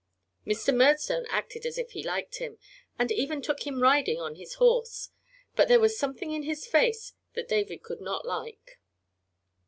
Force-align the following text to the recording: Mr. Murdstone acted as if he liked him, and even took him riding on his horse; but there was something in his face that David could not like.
Mr. 0.47 0.75
Murdstone 0.75 1.27
acted 1.29 1.63
as 1.63 1.77
if 1.77 1.91
he 1.91 2.01
liked 2.01 2.37
him, 2.37 2.57
and 2.97 3.11
even 3.11 3.39
took 3.39 3.67
him 3.67 3.83
riding 3.83 4.19
on 4.19 4.33
his 4.33 4.55
horse; 4.55 5.11
but 5.55 5.67
there 5.67 5.79
was 5.79 5.95
something 5.95 6.31
in 6.31 6.41
his 6.41 6.65
face 6.65 7.13
that 7.33 7.47
David 7.47 7.83
could 7.83 8.01
not 8.01 8.25
like. 8.25 8.79